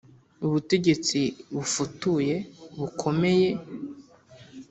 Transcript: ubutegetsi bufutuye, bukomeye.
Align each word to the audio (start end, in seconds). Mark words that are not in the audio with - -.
ubutegetsi 0.45 1.19
bufutuye, 1.55 2.35
bukomeye. 2.79 3.49